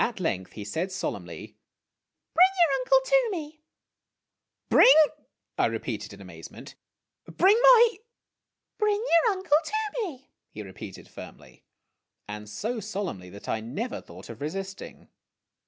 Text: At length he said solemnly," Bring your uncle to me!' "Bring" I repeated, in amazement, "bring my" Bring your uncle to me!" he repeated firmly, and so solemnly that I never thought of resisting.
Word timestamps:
At 0.00 0.18
length 0.18 0.54
he 0.54 0.64
said 0.64 0.90
solemnly," 0.90 1.56
Bring 2.34 2.50
your 2.60 2.74
uncle 2.80 3.00
to 3.04 3.28
me!' 3.30 3.62
"Bring" 4.68 4.94
I 5.60 5.66
repeated, 5.66 6.12
in 6.12 6.20
amazement, 6.20 6.74
"bring 7.26 7.56
my" 7.62 7.96
Bring 8.80 8.96
your 8.96 9.32
uncle 9.32 9.56
to 9.64 10.02
me!" 10.02 10.32
he 10.54 10.62
repeated 10.64 11.08
firmly, 11.08 11.62
and 12.26 12.48
so 12.50 12.80
solemnly 12.80 13.30
that 13.30 13.48
I 13.48 13.60
never 13.60 14.00
thought 14.00 14.28
of 14.28 14.40
resisting. 14.40 15.08